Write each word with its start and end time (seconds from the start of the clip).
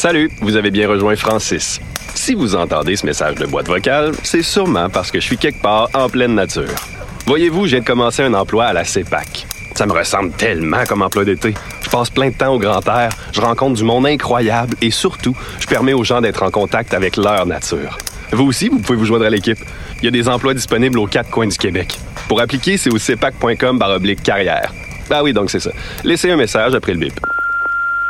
Salut, 0.00 0.30
vous 0.40 0.56
avez 0.56 0.70
bien 0.70 0.88
rejoint 0.88 1.14
Francis. 1.14 1.78
Si 2.14 2.34
vous 2.34 2.54
entendez 2.54 2.96
ce 2.96 3.04
message 3.04 3.34
de 3.34 3.44
boîte 3.44 3.68
vocale, 3.68 4.14
c'est 4.22 4.40
sûrement 4.40 4.88
parce 4.88 5.10
que 5.10 5.20
je 5.20 5.26
suis 5.26 5.36
quelque 5.36 5.60
part 5.60 5.90
en 5.92 6.08
pleine 6.08 6.34
nature. 6.34 6.74
Voyez-vous, 7.26 7.66
j'ai 7.66 7.82
commencé 7.82 8.22
un 8.22 8.32
emploi 8.32 8.64
à 8.64 8.72
la 8.72 8.84
CEPAC. 8.84 9.46
Ça 9.74 9.84
me 9.84 9.92
ressemble 9.92 10.30
tellement 10.30 10.86
comme 10.88 11.02
emploi 11.02 11.26
d'été. 11.26 11.52
Je 11.82 11.90
passe 11.90 12.08
plein 12.08 12.30
de 12.30 12.34
temps 12.34 12.54
au 12.54 12.58
grand 12.58 12.80
air, 12.88 13.10
je 13.32 13.42
rencontre 13.42 13.74
du 13.74 13.84
monde 13.84 14.06
incroyable 14.06 14.74
et 14.80 14.90
surtout, 14.90 15.36
je 15.60 15.66
permets 15.66 15.92
aux 15.92 16.02
gens 16.02 16.22
d'être 16.22 16.44
en 16.44 16.50
contact 16.50 16.94
avec 16.94 17.18
leur 17.18 17.44
nature. 17.44 17.98
Vous 18.32 18.46
aussi, 18.46 18.70
vous 18.70 18.78
pouvez 18.78 18.96
vous 18.96 19.04
joindre 19.04 19.26
à 19.26 19.30
l'équipe. 19.30 19.58
Il 19.98 20.06
y 20.06 20.08
a 20.08 20.12
des 20.12 20.30
emplois 20.30 20.54
disponibles 20.54 20.98
aux 20.98 21.08
quatre 21.08 21.28
coins 21.28 21.48
du 21.48 21.58
Québec. 21.58 21.98
Pour 22.26 22.40
appliquer, 22.40 22.78
c'est 22.78 22.90
au 22.90 22.96
cepac.com 22.96 23.78
carrière. 24.24 24.72
Ah 25.10 25.22
oui, 25.22 25.34
donc 25.34 25.50
c'est 25.50 25.60
ça. 25.60 25.72
Laissez 26.04 26.30
un 26.30 26.36
message 26.36 26.74
après 26.74 26.94
le 26.94 27.00
bip. 27.00 27.20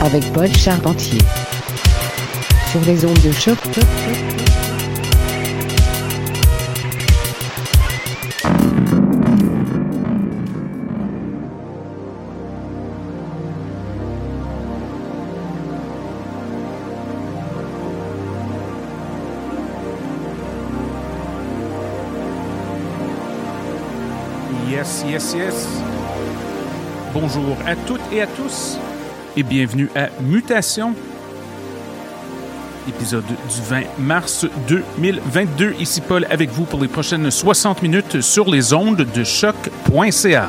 avec 0.00 0.32
Paul 0.32 0.48
Charpentier 0.56 1.18
sur 2.70 2.80
les 2.86 3.04
ondes 3.04 3.20
de 3.20 3.30
choc. 3.30 3.58
Yes, 24.70 25.04
yes, 25.06 25.34
yes. 25.34 25.77
Bonjour 27.20 27.56
à 27.66 27.74
toutes 27.74 28.12
et 28.12 28.22
à 28.22 28.28
tous 28.28 28.78
et 29.36 29.42
bienvenue 29.42 29.90
à 29.96 30.08
Mutation, 30.20 30.94
épisode 32.88 33.24
du 33.24 33.60
20 33.68 33.80
mars 33.98 34.46
2022. 34.68 35.74
Ici 35.80 36.00
Paul 36.00 36.28
avec 36.30 36.50
vous 36.50 36.62
pour 36.62 36.80
les 36.80 36.86
prochaines 36.86 37.28
60 37.28 37.82
minutes 37.82 38.20
sur 38.20 38.48
les 38.48 38.72
ondes 38.72 39.04
de 39.12 39.24
choc.ca. 39.24 40.48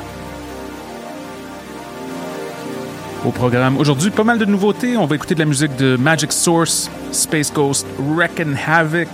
Au 3.26 3.32
programme 3.32 3.78
aujourd'hui, 3.80 4.12
pas 4.12 4.24
mal 4.24 4.38
de 4.38 4.46
nouveautés. 4.46 4.96
On 4.96 5.08
va 5.08 5.16
écouter 5.16 5.34
de 5.34 5.40
la 5.40 5.48
musique 5.48 5.76
de 5.76 5.96
Magic 5.96 6.32
Source, 6.32 6.92
Space 7.12 7.52
Ghost, 7.52 7.88
Reckon 8.16 8.54
Havoc, 8.68 9.08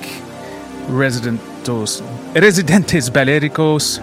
Residentos, 0.93 2.03
Residentes 2.35 3.11
Balericos, 3.13 4.01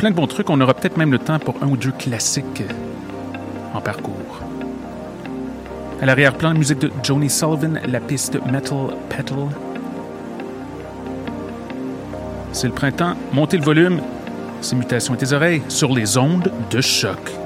plein 0.00 0.10
de 0.10 0.16
bons 0.16 0.26
trucs. 0.26 0.48
On 0.48 0.58
aura 0.62 0.72
peut-être 0.72 0.96
même 0.96 1.12
le 1.12 1.18
temps 1.18 1.38
pour 1.38 1.56
un 1.62 1.66
ou 1.66 1.76
deux 1.76 1.92
classiques 1.92 2.62
en 3.74 3.82
parcours. 3.82 4.40
À 6.00 6.06
l'arrière-plan, 6.06 6.54
musique 6.54 6.78
de 6.78 6.90
Joni 7.02 7.28
Sullivan, 7.28 7.78
la 7.86 8.00
piste 8.00 8.38
Metal 8.50 8.96
Petal. 9.10 9.36
C'est 12.52 12.68
le 12.68 12.72
printemps, 12.72 13.14
montez 13.34 13.58
le 13.58 13.62
volume. 13.62 14.00
C'est 14.62 14.74
Mutation 14.74 15.14
et 15.14 15.18
tes 15.18 15.34
oreilles 15.34 15.62
sur 15.68 15.94
les 15.94 16.16
ondes 16.16 16.50
de 16.70 16.80
choc. 16.80 17.39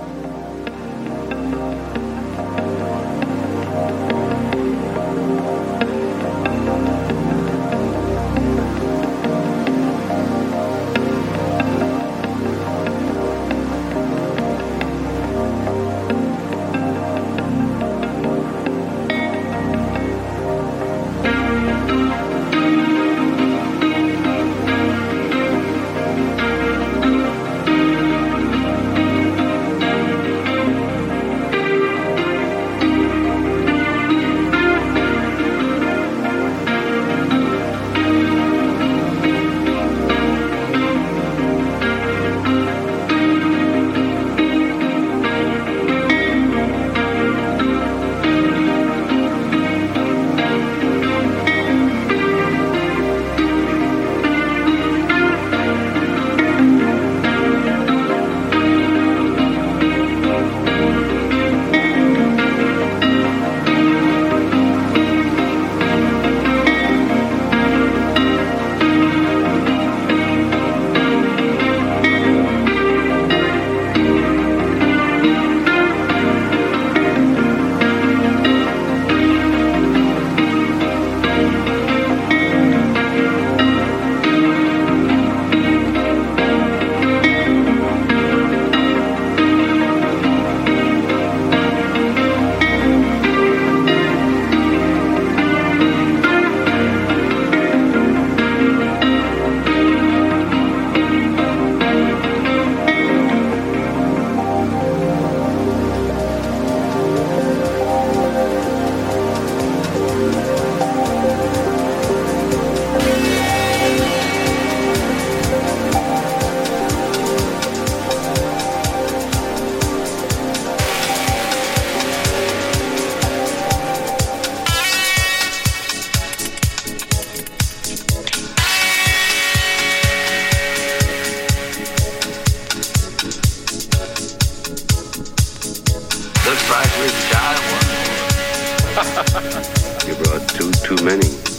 you 140.07 140.15
brought 140.25 140.49
two 140.49 140.73
too 140.73 141.05
many. 141.05 141.54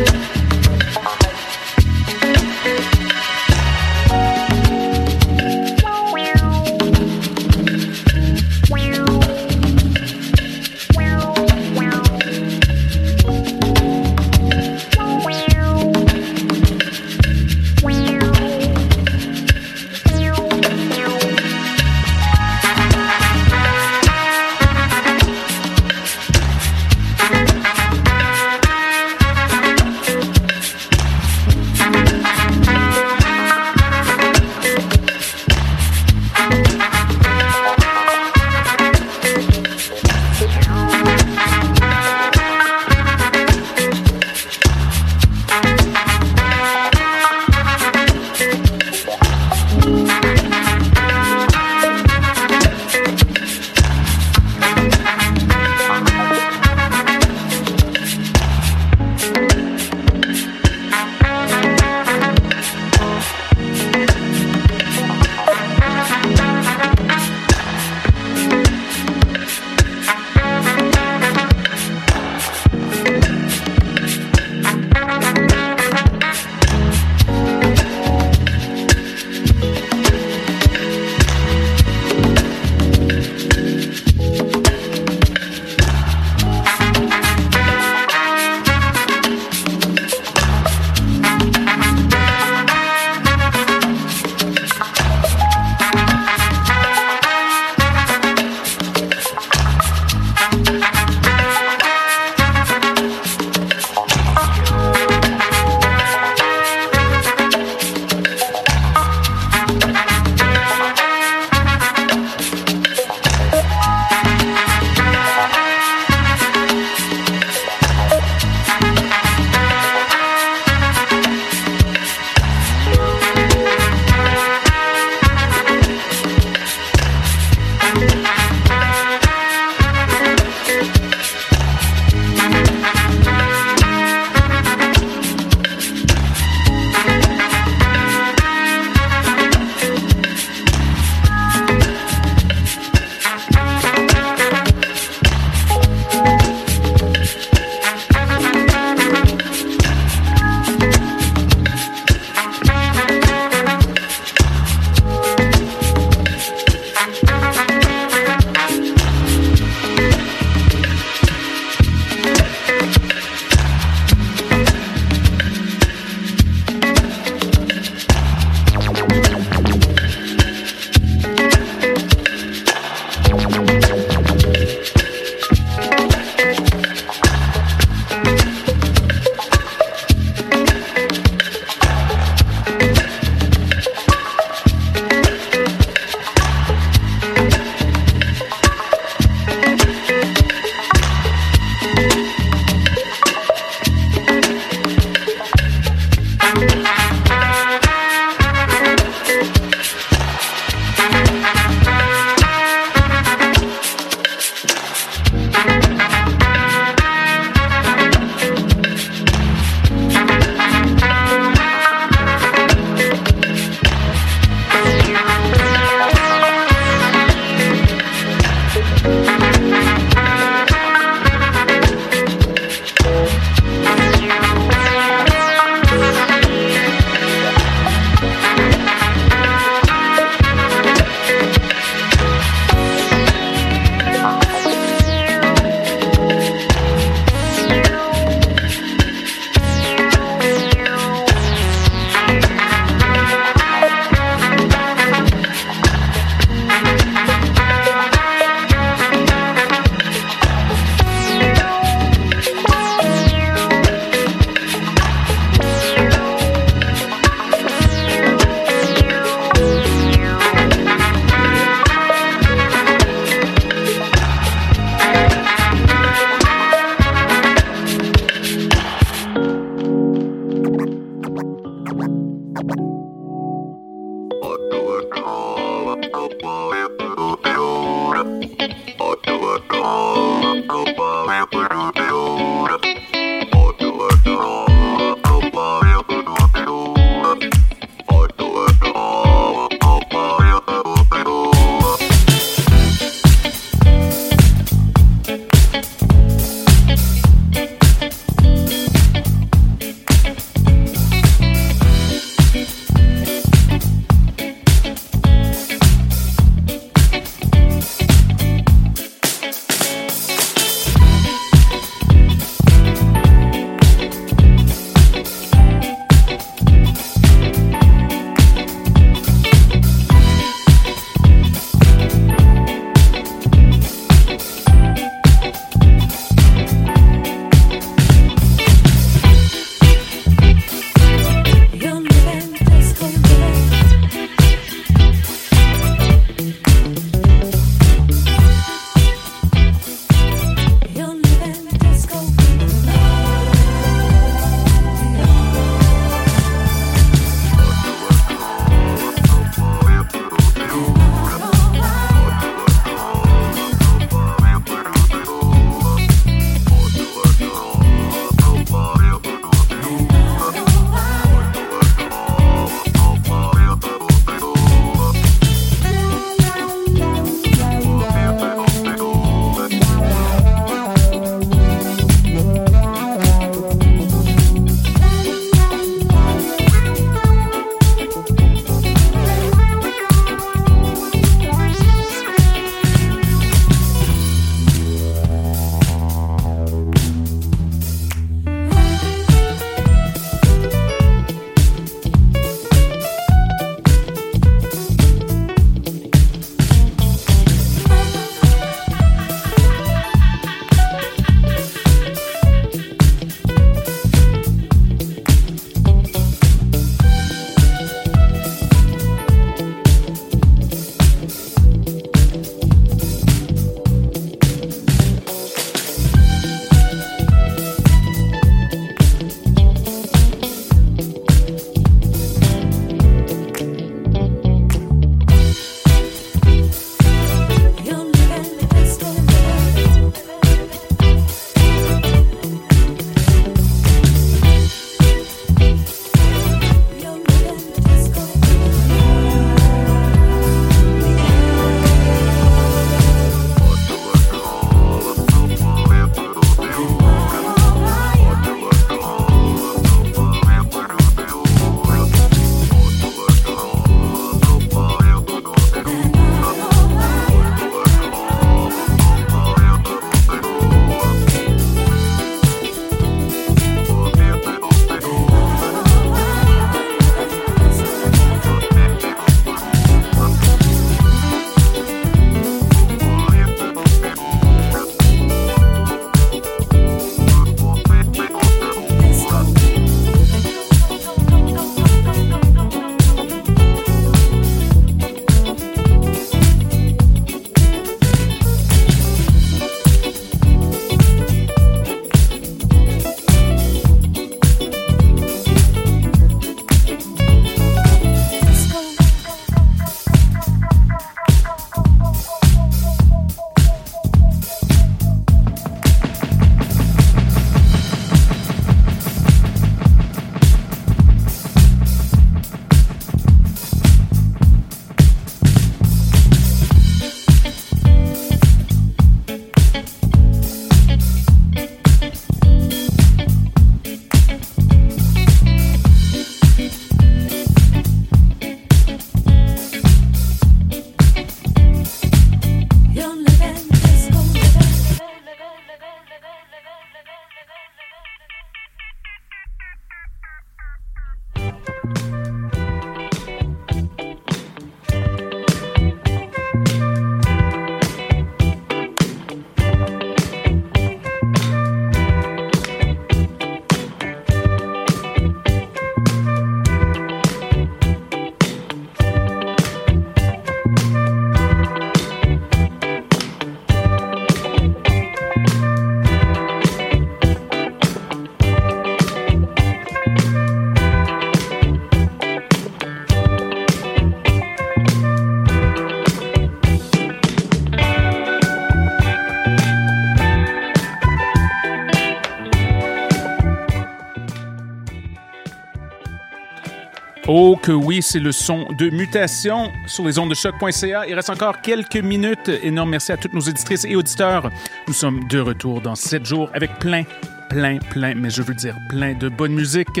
Que 587.62 587.72
oui, 587.72 588.00
c'est 588.00 588.20
le 588.20 588.32
son 588.32 588.72
de 588.72 588.88
mutation 588.88 589.70
sur 589.86 590.06
les 590.06 590.18
ondes 590.18 590.30
de 590.30 590.34
choc.ca. 590.34 591.06
Il 591.06 591.14
reste 591.14 591.28
encore 591.28 591.60
quelques 591.60 591.96
minutes. 591.96 592.50
Énorme 592.62 592.88
merci 592.90 593.12
à 593.12 593.18
toutes 593.18 593.34
nos 593.34 593.40
éditrices 593.40 593.84
et 593.84 593.96
auditeurs. 593.96 594.50
Nous 594.88 594.94
sommes 594.94 595.28
de 595.28 595.40
retour 595.40 595.82
dans 595.82 595.94
sept 595.94 596.24
jours 596.24 596.48
avec 596.54 596.78
plein, 596.78 597.02
plein, 597.50 597.76
plein, 597.90 598.14
mais 598.14 598.30
je 598.30 598.40
veux 598.40 598.54
dire 598.54 598.78
plein 598.88 599.12
de 599.14 599.28
bonne 599.28 599.52
musique. 599.52 600.00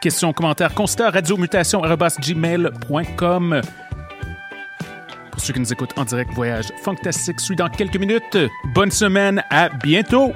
Questions, 0.00 0.32
commentaires, 0.32 0.72
constats, 0.72 1.10
radiomutation.gmail.com. 1.10 3.60
Pour 5.32 5.40
ceux 5.40 5.52
qui 5.52 5.60
nous 5.60 5.72
écoutent 5.72 5.98
en 5.98 6.04
direct, 6.04 6.32
voyage 6.32 6.66
fantastique 6.82 7.40
suit 7.40 7.56
dans 7.56 7.68
quelques 7.68 7.96
minutes. 7.96 8.38
Bonne 8.72 8.92
semaine, 8.92 9.42
à 9.50 9.68
bientôt! 9.68 10.32